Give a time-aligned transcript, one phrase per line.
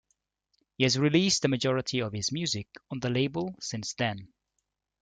[0.79, 4.33] He has released the majority of his music on the label since then.